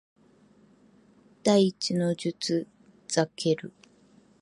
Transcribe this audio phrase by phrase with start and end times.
[1.43, 2.67] 第一の術
[3.07, 3.71] ザケル